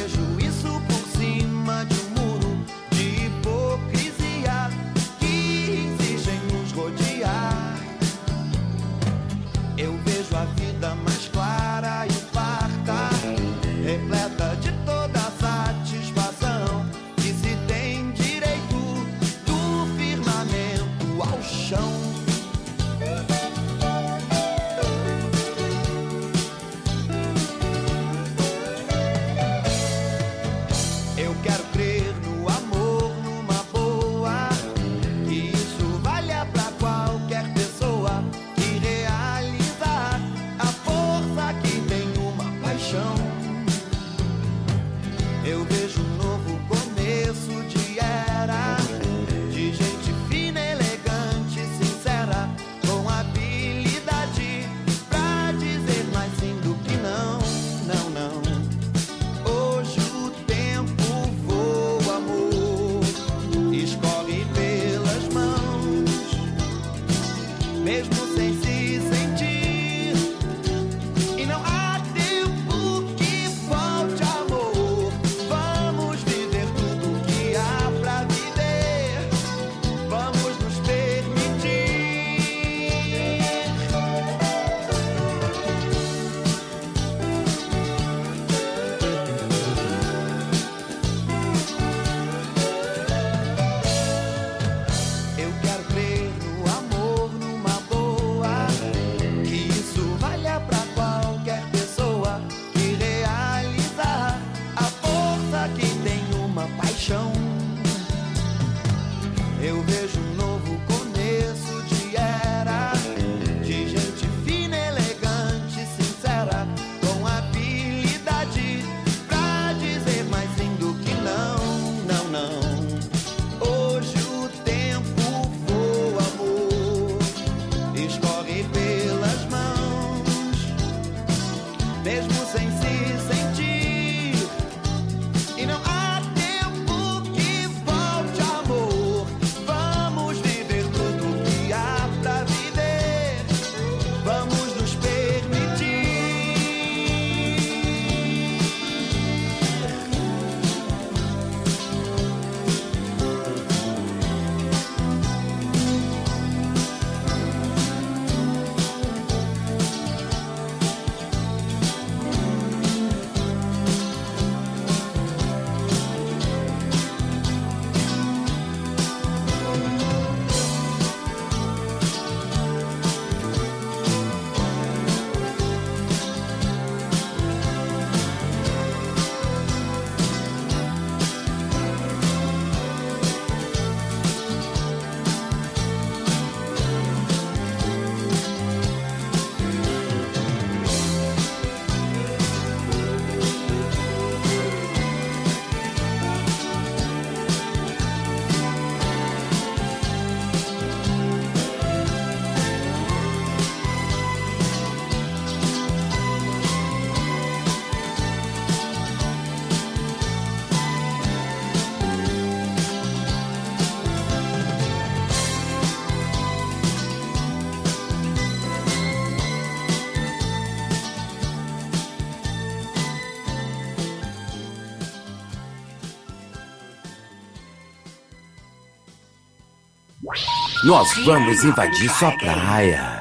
Nós 230.89 231.07
vamos 231.23 231.63
invadir 231.63 232.09
sua 232.09 232.31
praia. 232.31 233.18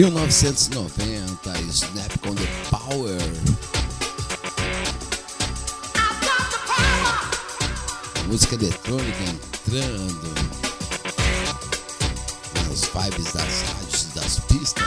1990, 0.00 1.60
Snap 1.68 2.18
com 2.20 2.34
the 2.34 2.46
Power. 2.70 3.20
Música 8.26 8.54
eletrônica 8.54 9.18
entrando 9.24 10.34
nas 12.66 12.80
vibes 12.86 13.32
das 13.34 13.62
rádios 13.74 14.02
e 14.04 14.18
das 14.18 14.40
pistas. 14.40 14.84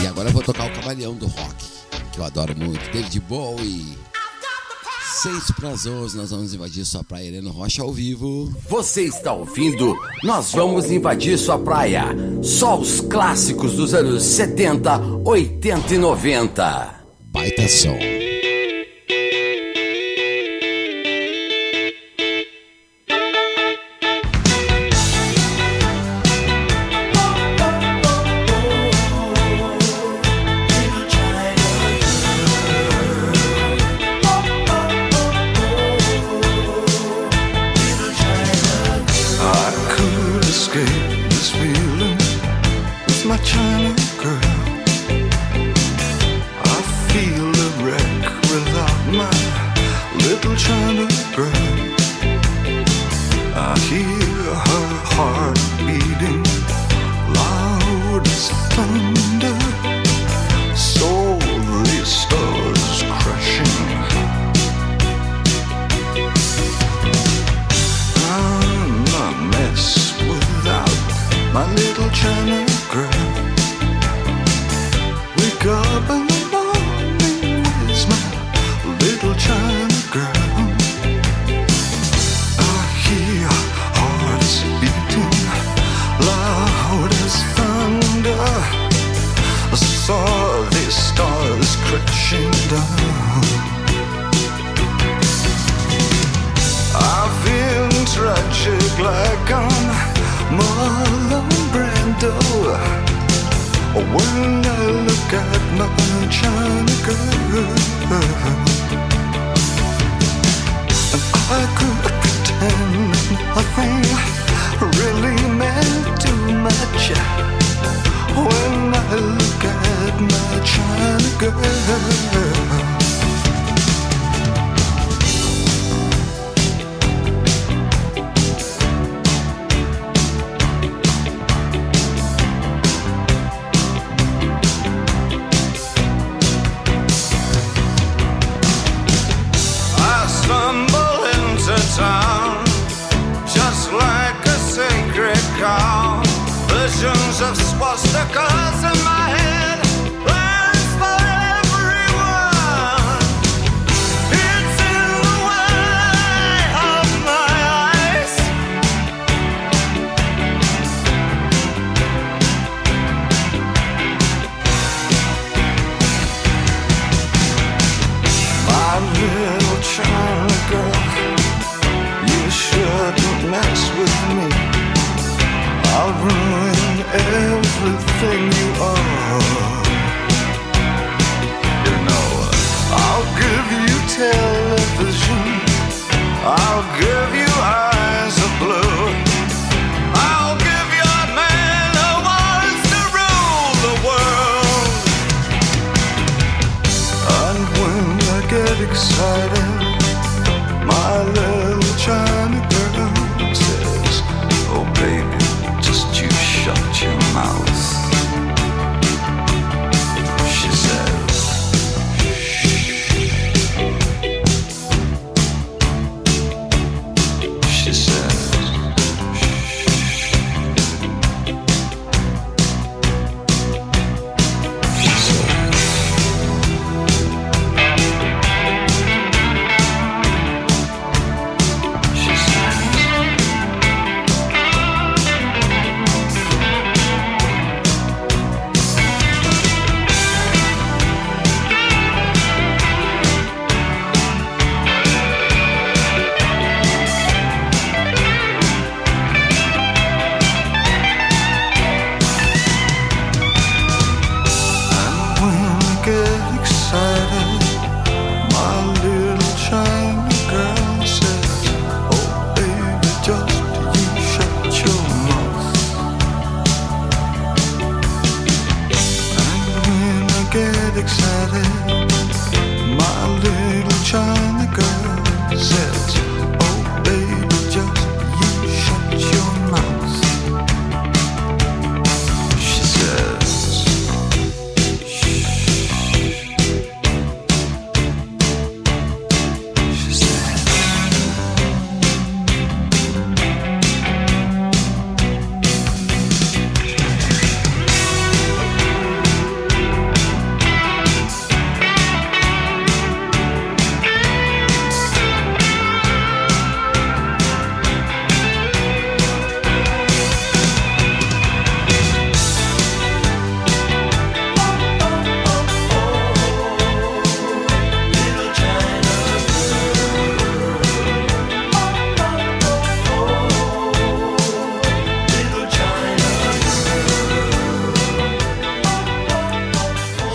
E 0.00 0.06
agora 0.06 0.28
eu 0.28 0.32
vou 0.32 0.42
tocar 0.44 0.66
o 0.68 0.72
Camaleão 0.72 1.16
do 1.16 1.26
Rock, 1.26 1.64
que 2.12 2.20
eu 2.20 2.24
adoro 2.24 2.54
muito, 2.56 2.92
David 2.92 3.18
Bowie. 3.22 4.13
Seis 5.06 5.50
para 5.50 5.70
as 5.70 5.86
11, 5.86 6.16
nós 6.16 6.30
vamos 6.30 6.54
invadir 6.54 6.84
sua 6.84 7.04
praia, 7.04 7.28
Helena 7.28 7.50
Rocha 7.50 7.82
ao 7.82 7.92
vivo. 7.92 8.52
Você 8.68 9.02
está 9.02 9.32
ouvindo? 9.32 9.94
Nós 10.22 10.52
vamos 10.52 10.90
invadir 10.90 11.38
sua 11.38 11.58
praia. 11.58 12.04
Só 12.42 12.78
os 12.78 13.00
clássicos 13.02 13.74
dos 13.74 13.92
anos 13.92 14.22
70, 14.22 14.98
80 15.24 15.94
e 15.94 15.98
90. 15.98 16.94
Baita 17.26 17.68
som. 17.68 18.23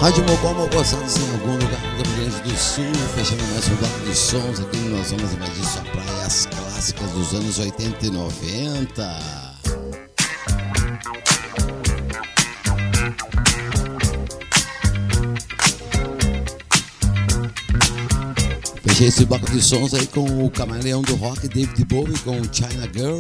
Rádio 0.10 0.24
Mocó, 0.24 0.54
Mocoçados 0.56 1.18
em 1.18 1.32
algum 1.34 1.52
lugar 1.52 1.80
do 1.82 2.10
Rio 2.10 2.16
Grande 2.16 2.42
do 2.42 2.58
Sul, 2.58 2.84
fechando 3.14 3.44
mais 3.52 3.68
um 3.68 3.76
bloco 3.76 4.00
de 4.00 4.16
sons 4.16 4.60
aqui 4.60 4.78
nós 4.78 5.12
vamos 5.12 5.34
invadir 5.34 5.64
sua 5.64 5.84
praia, 5.84 6.26
as 6.26 6.48
clássicas 6.48 7.12
dos 7.12 7.34
anos 7.36 7.60
80 7.60 8.08
e 8.08 8.10
90. 8.10 9.20
Fechei 18.82 19.08
esse 19.10 19.26
bloco 19.26 19.52
de 19.52 19.62
sons 19.62 19.94
aí 19.94 20.08
com 20.08 20.44
o 20.44 20.50
camaleão 20.50 21.04
do 21.04 21.16
rock 21.18 21.48
David 21.48 21.86
Bowie 21.86 22.18
com 22.22 22.42
China 22.52 22.90
Girl, 22.92 23.20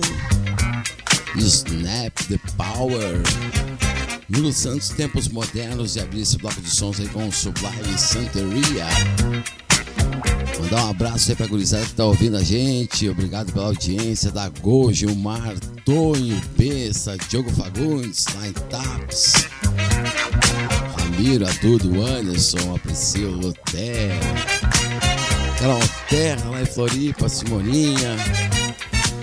Snap 1.36 2.16
the 2.28 2.40
Power. 2.58 3.22
Nuno 4.30 4.53
Santos, 4.53 4.89
Tempos 4.89 5.27
Modernos, 5.27 5.95
e 5.95 5.99
abrir 5.99 6.21
esse 6.21 6.38
bloco 6.38 6.61
de 6.61 6.69
sons 6.69 6.99
aí 6.99 7.07
com 7.09 7.27
o 7.27 7.32
Sublime 7.32 7.97
Santeria. 7.97 8.86
Mandar 10.59 10.86
um 10.86 10.89
abraço 10.91 11.32
aí 11.32 11.36
pra 11.36 11.47
gurizada 11.47 11.86
que 11.86 11.93
tá 11.93 12.05
ouvindo 12.05 12.38
a 12.38 12.43
gente. 12.43 13.09
Obrigado 13.09 13.51
pela 13.51 13.65
audiência 13.65 14.30
da 14.30 14.47
Go, 14.49 14.93
Gilmar, 14.93 15.55
Tonho, 15.84 16.39
Bessa, 16.55 17.17
Diogo 17.27 17.49
Fagundes, 17.51 18.25
Nine 18.39 18.53
Taps. 18.69 19.34
Ramiro, 20.97 21.47
Adudo, 21.47 22.01
Anderson, 22.01 22.75
a 22.75 22.80
Priscila, 22.80 23.32
Lutero. 23.32 24.19
Carol 25.57 25.80
Terra 26.07 26.49
lá 26.51 26.61
em 26.61 26.65
Floripa, 26.65 27.27
Simoninha. 27.27 28.15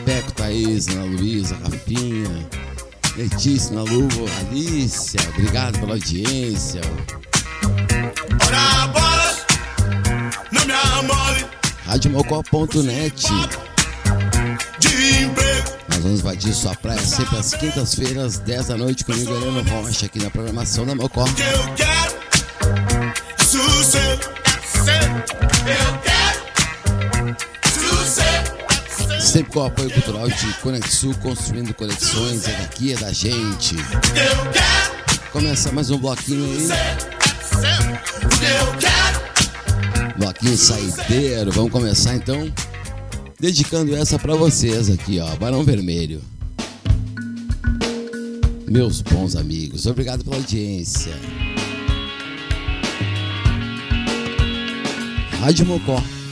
Peco, 0.05 0.33
Thaís, 0.33 0.89
Ana 0.89 1.05
Luísa, 1.05 1.57
Rafinha. 1.63 2.66
Letícia, 3.17 3.75
na 3.75 3.83
Luva, 3.83 4.31
Alicia, 4.41 5.19
obrigado 5.31 5.79
pela 5.81 5.93
audiência. 5.93 6.83
Radiomocó.net 11.87 13.27
Nós 15.89 15.99
vamos 16.03 16.21
invadir 16.21 16.53
sua 16.53 16.75
praia 16.75 17.01
sempre 17.01 17.39
às 17.39 17.55
quintas-feiras, 17.55 18.39
10 18.39 18.67
da 18.67 18.77
noite, 18.77 19.03
comigo, 19.05 19.35
Heleno 19.35 19.63
Rocha, 19.63 20.05
aqui 20.07 20.23
na 20.23 20.31
programação 20.31 20.85
da 20.85 20.95
Mocó. 20.95 21.25
Eu 21.27 21.75
quero, 21.75 22.16
Sempre 29.37 29.53
com 29.53 29.61
o 29.61 29.65
apoio 29.65 29.91
cultural 29.91 30.27
de 30.31 30.55
Conexul, 30.63 31.15
construindo 31.17 31.75
conexões, 31.75 32.49
é 32.49 32.53
daqui, 32.53 32.95
é 32.95 32.97
da 32.97 33.13
gente. 33.13 33.77
Começa 35.31 35.71
mais 35.73 35.91
um 35.91 35.99
bloquinho 35.99 36.43
aí. 36.47 36.69
Bloquinho 40.17 40.57
saideiro, 40.57 41.53
vamos 41.53 41.71
começar 41.71 42.15
então. 42.15 42.51
Dedicando 43.39 43.95
essa 43.95 44.19
para 44.19 44.35
vocês 44.35 44.89
aqui, 44.89 45.21
ó, 45.21 45.37
Barão 45.37 45.63
Vermelho. 45.63 46.23
Meus 48.67 49.03
bons 49.03 49.37
amigos, 49.37 49.85
obrigado 49.85 50.25
pela 50.25 50.37
audiência. 50.37 51.13
Rádio 55.39 55.67
Mocó 55.67 56.03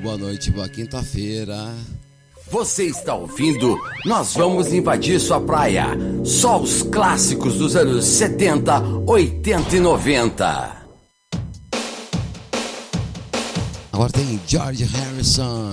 boa 0.00 0.16
noite, 0.16 0.50
boa 0.50 0.68
quinta-feira. 0.68 1.74
Você 2.50 2.84
está 2.84 3.14
ouvindo? 3.14 3.78
Nós 4.04 4.34
vamos 4.34 4.72
invadir 4.72 5.20
sua 5.20 5.40
praia. 5.40 5.88
Só 6.24 6.60
os 6.60 6.82
clássicos 6.82 7.58
dos 7.58 7.76
anos 7.76 8.04
70, 8.06 8.80
80 9.06 9.76
e 9.76 9.80
90. 9.80 10.76
Agora 13.92 14.10
tem 14.10 14.40
George 14.46 14.84
Harrison. 14.84 15.72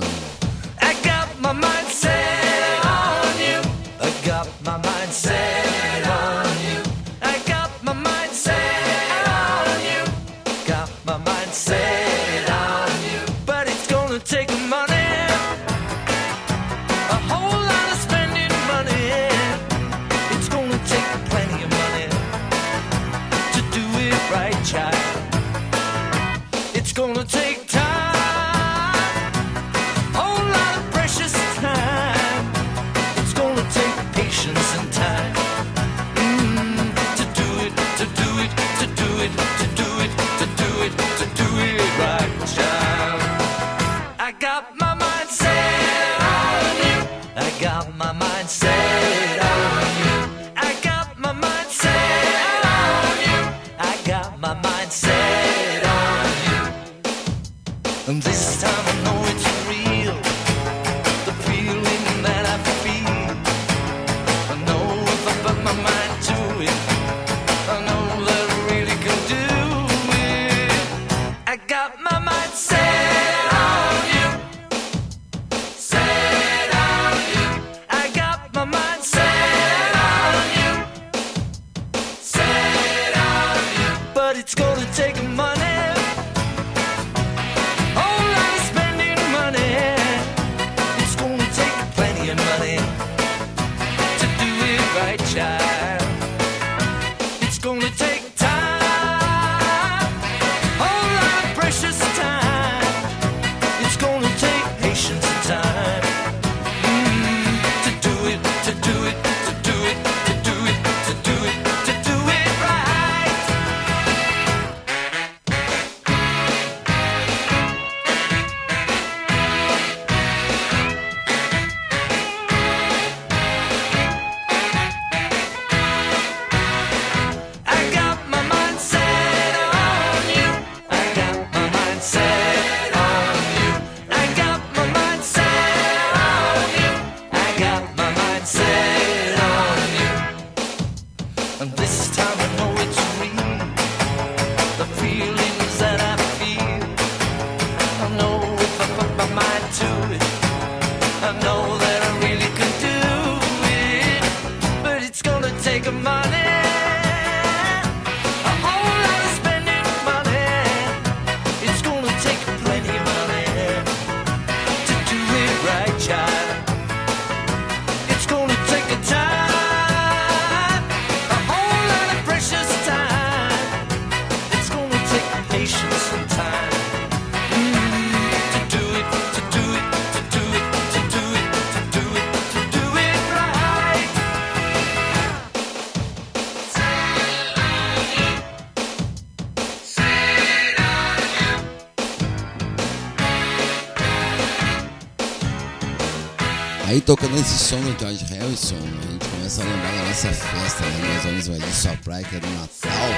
tocando 197.07 197.39
esse 197.39 197.57
som 197.57 197.79
do 197.79 197.97
George 197.97 198.25
Harrison, 198.25 198.75
né? 198.75 198.99
a 199.07 199.11
gente 199.13 199.29
começa 199.29 199.61
a 199.61 199.63
lembrar 199.63 199.91
da 199.91 200.03
nossa 200.09 200.27
festa, 200.27 200.83
né? 200.83 201.13
Nós 201.13 201.23
vamos 201.23 201.47
mais 201.47 201.81
de 201.81 201.97
praia 202.03 202.25
que 202.25 202.35
é 202.35 202.39
do 202.41 202.49
Natal, 202.49 203.09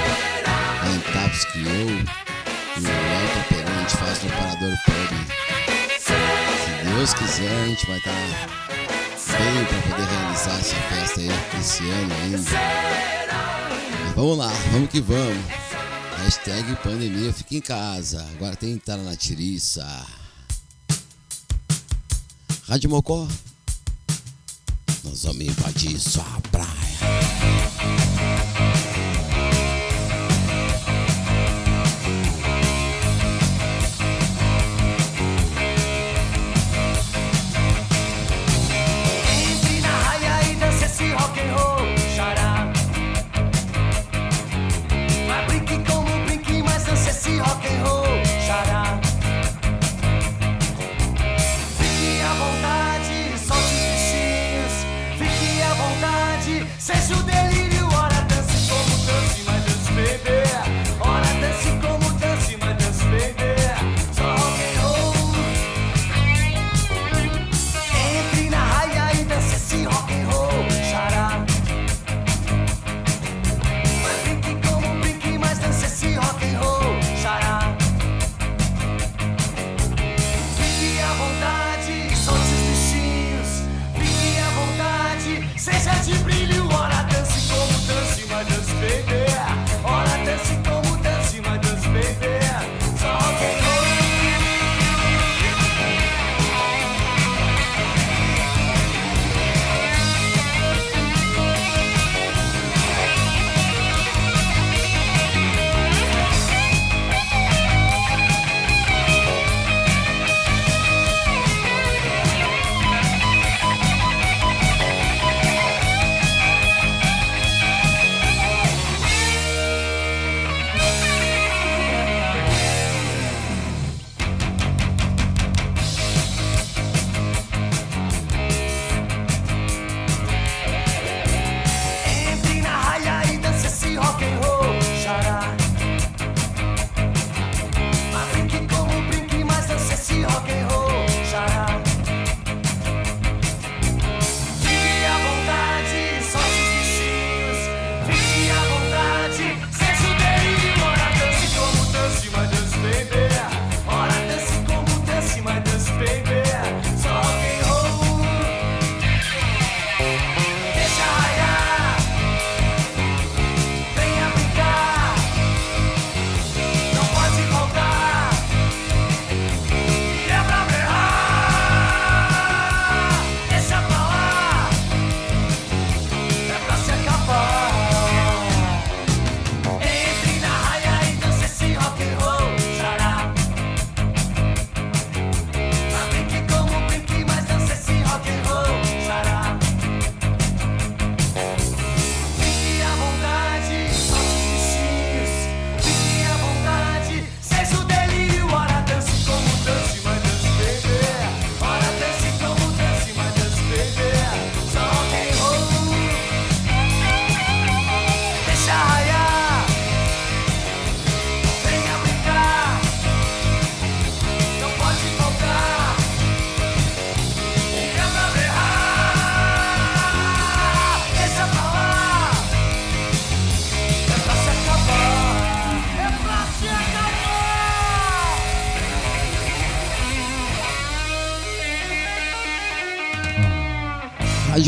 lá 0.83 0.95
em 0.95 0.99
Taps 1.11 1.45
que 1.45 1.57
eu 1.57 1.89
e 1.89 2.81
o 2.81 2.87
Elton 2.87 3.43
Perão 3.49 3.75
a 3.75 3.81
gente 3.81 3.97
faz 3.97 4.23
no 4.23 4.29
Parador 4.29 4.77
Pub. 4.85 5.17
Se 5.97 6.85
Deus 6.85 7.13
quiser, 7.15 7.63
a 7.63 7.65
gente 7.65 7.87
vai 7.87 7.97
estar 7.97 8.11
bem 9.39 9.65
para 9.65 9.81
poder 9.81 10.07
realizar 10.07 10.59
essa 10.59 10.75
festa 10.75 11.19
aí 11.21 11.29
esse 11.59 11.89
ano 11.89 12.13
ainda. 12.13 12.37
Mas 14.03 14.15
vamos 14.15 14.37
lá, 14.37 14.53
vamos 14.71 14.89
que 14.91 15.01
vamos. 15.01 15.43
Hashtag 16.19 16.75
pandemia, 16.83 17.33
fica 17.33 17.55
em 17.55 17.61
casa. 17.61 18.23
Agora 18.35 18.55
tem 18.55 18.73
que 18.73 18.77
estar 18.81 18.97
na 18.97 19.15
tiriça. 19.15 19.83
Rádio 22.67 22.87
Mocó 22.91 23.27
Vamos 25.22 25.41
invadir 25.41 25.99
sua 25.99 26.38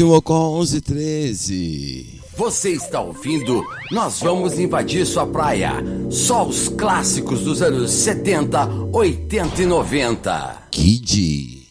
Rádio 0.02 0.08
Mocó 0.08 0.58
1113. 0.58 2.22
Você 2.36 2.72
está 2.72 3.02
ouvindo? 3.02 3.64
Nós 3.92 4.20
vamos 4.20 4.58
invadir 4.58 5.06
sua 5.06 5.28
praia. 5.28 5.74
Só 6.10 6.44
os 6.44 6.70
clássicos 6.70 7.42
dos 7.42 7.62
anos 7.62 7.92
70, 7.92 8.68
80 8.92 9.62
e 9.62 9.66
90. 9.68 10.58
Kid. 10.72 11.68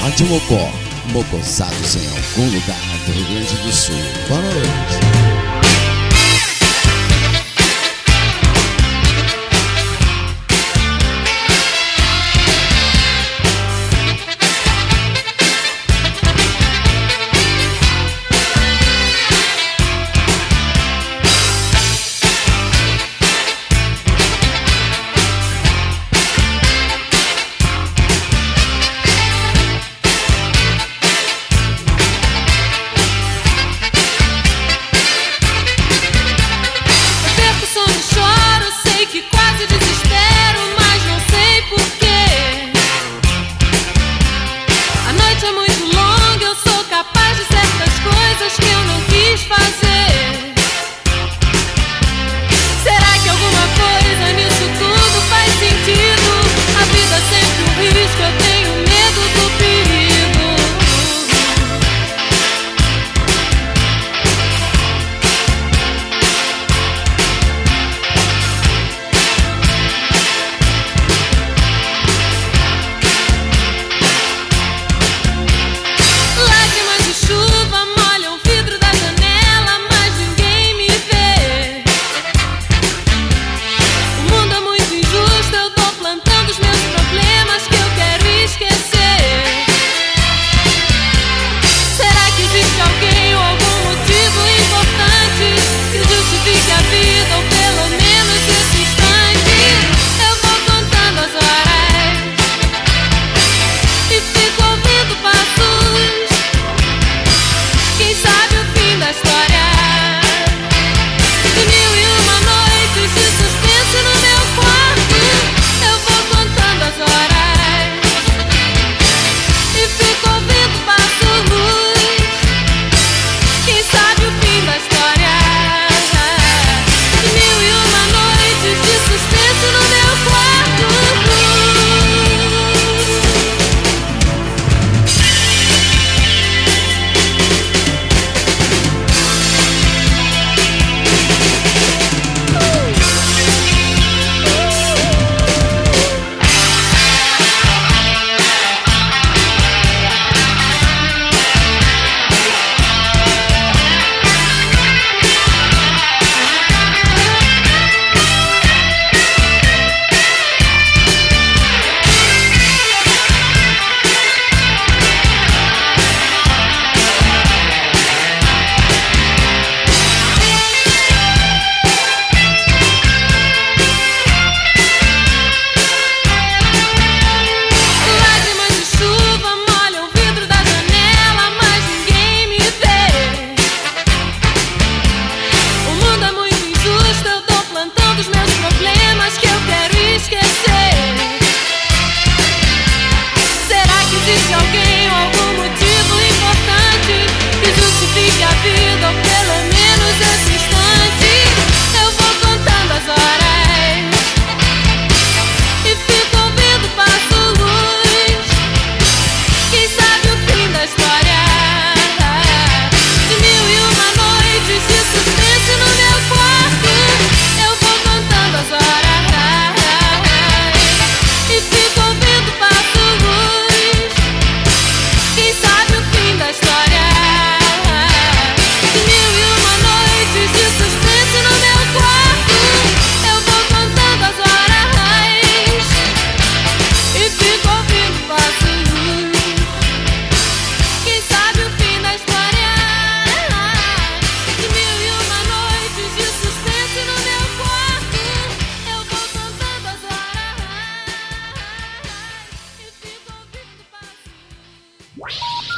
Rádio 0.00 0.26
Mocó, 0.26 0.68
mocosados 1.12 1.94
em 1.94 2.06
algum 2.08 2.52
lugar 2.52 2.80
do 3.06 3.12
Rio 3.12 3.26
Grande 3.26 3.56
do 3.62 3.72
Sul. 3.72 3.94
Boa 4.28 4.40
noite. 4.40 5.23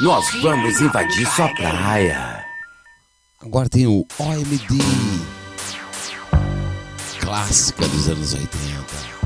Vamos 0.07 0.79
invadir 0.79 1.27
sua 1.27 1.49
praia. 1.49 2.41
Agora 3.41 3.67
tem 3.67 3.85
o 3.87 4.07
OMD. 4.17 4.77
Clássica 7.19 7.85
dos 7.89 8.07
anos 8.07 8.33
80. 8.33 9.16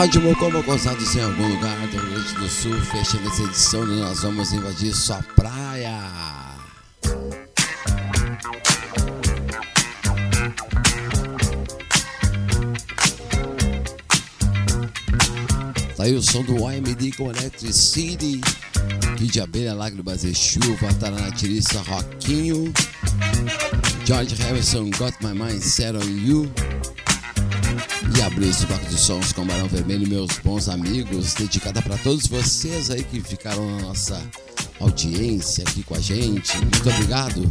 Rádio 0.00 0.22
Mocó 0.22 0.48
Mocosados 0.48 1.14
em 1.14 1.20
algum 1.20 1.46
lugar 1.46 1.76
do 1.88 1.98
Rio 1.98 2.10
Grande 2.12 2.34
do 2.36 2.48
Sul, 2.48 2.80
fechando 2.86 3.28
essa 3.28 3.42
edição 3.42 3.84
e 3.84 4.00
nós 4.00 4.22
vamos 4.22 4.50
invadir 4.50 4.94
sua 4.94 5.22
praia. 5.36 6.00
Tá 15.94 16.04
aí 16.04 16.14
o 16.14 16.22
som 16.22 16.42
do 16.44 16.54
YMD 16.54 17.12
com 17.18 17.30
Electric 17.30 17.70
City, 17.70 18.40
Kid 19.18 19.32
de 19.32 19.40
Abelha, 19.42 19.74
Lágrimas 19.74 20.24
e 20.24 20.34
Chuva, 20.34 20.94
Tarana 20.98 21.30
Tiriça, 21.32 21.78
Roquinho, 21.82 22.72
George 24.06 24.34
Harrison, 24.36 24.88
Got 24.96 25.12
My 25.20 25.34
Mind 25.34 25.60
Set 25.60 25.94
On 25.94 26.08
You, 26.08 26.50
abrir 28.22 28.48
esse 28.48 28.66
bloco 28.66 28.84
de 28.86 28.98
sons 28.98 29.32
com 29.32 29.46
Barão 29.46 29.66
Vermelho, 29.68 30.06
meus 30.08 30.38
bons 30.44 30.68
amigos, 30.68 31.34
dedicada 31.34 31.80
para 31.80 31.96
todos 31.98 32.26
vocês 32.26 32.90
aí 32.90 33.02
que 33.02 33.20
ficaram 33.20 33.64
na 33.76 33.82
nossa 33.82 34.20
audiência 34.78 35.64
aqui 35.66 35.82
com 35.82 35.94
a 35.94 36.00
gente. 36.00 36.56
Muito 36.58 36.88
obrigado. 36.88 37.50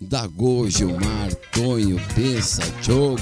Dago, 0.00 0.68
Gilmar, 0.68 1.34
Tonho, 1.52 2.00
Pensa, 2.14 2.62
Diogo, 2.82 3.20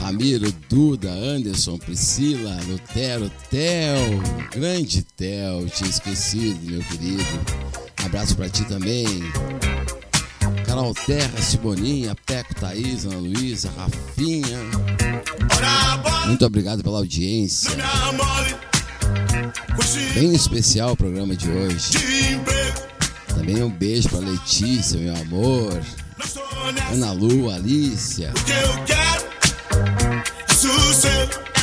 Ramiro, 0.00 0.52
Duda, 0.68 1.10
Anderson, 1.10 1.78
Priscila, 1.78 2.58
Lutero, 2.66 3.30
Theo, 3.50 4.22
grande 4.50 5.02
Theo, 5.02 5.66
tinha 5.66 5.88
esquecido, 5.88 6.70
meu 6.70 6.82
querido. 6.82 7.24
Abraço 8.04 8.36
para 8.36 8.48
ti 8.48 8.64
também. 8.64 9.06
Carol 10.88 10.94
Terra, 10.94 11.42
Simoninha, 11.42 12.16
Peco, 12.26 12.54
Thaís, 12.54 13.04
Ana 13.04 13.16
Luísa, 13.16 13.70
Rafinha. 13.76 14.58
Muito 16.26 16.46
obrigado 16.46 16.82
pela 16.82 16.98
audiência. 16.98 17.70
Bem 20.14 20.34
especial 20.34 20.92
o 20.92 20.96
programa 20.96 21.36
de 21.36 21.50
hoje. 21.50 21.90
Também 23.28 23.62
um 23.62 23.70
beijo 23.70 24.08
para 24.08 24.20
Letícia, 24.20 24.98
meu 24.98 25.14
amor. 25.16 25.80
Ana 26.92 27.12
Lu, 27.12 27.50
Alícia. 27.50 28.32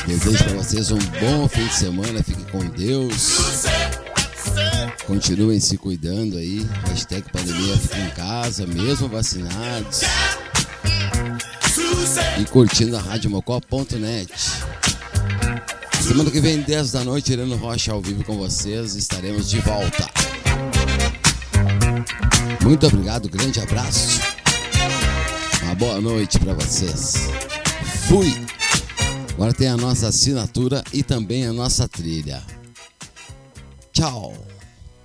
Desejo 0.08 0.44
para 0.44 0.54
vocês 0.54 0.92
um 0.92 1.00
bom 1.00 1.48
fim 1.48 1.66
de 1.66 1.76
semana. 1.76 2.24
Fiquem 2.24 2.46
com 2.46 2.60
Deus. 2.70 3.95
Continuem 5.08 5.60
se 5.60 5.78
cuidando 5.78 6.38
aí. 6.38 6.66
Hashtag 6.88 7.32
pandemia 7.32 7.78
fica 7.78 8.00
em 8.00 8.10
casa, 8.12 8.66
mesmo 8.66 9.08
vacinados. 9.08 10.02
E 12.40 12.46
curtindo 12.46 12.98
a 12.98 13.02
radiomocó.net. 13.02 14.32
Semana 16.02 16.32
que 16.32 16.40
vem, 16.40 16.62
10 16.62 16.92
da 16.92 17.04
noite, 17.04 17.34
Irano 17.34 17.56
Rocha 17.56 17.92
ao 17.92 18.02
vivo 18.02 18.24
com 18.24 18.38
vocês. 18.38 18.96
Estaremos 18.96 19.50
de 19.50 19.60
volta. 19.60 20.10
Muito 22.64 22.88
obrigado, 22.88 23.30
grande 23.30 23.60
abraço. 23.60 24.22
Uma 25.62 25.76
boa 25.76 26.02
noite 26.02 26.40
para 26.40 26.54
vocês. 26.54 27.30
Fui! 28.08 28.34
Agora 29.34 29.54
tem 29.54 29.68
a 29.68 29.78
nossa 29.78 30.08
assinatura 30.08 30.84
e 30.92 31.04
também 31.04 31.46
a 31.46 31.54
nossa 31.54 31.88
trilha. 31.88 32.42
Tchau! 33.92 34.55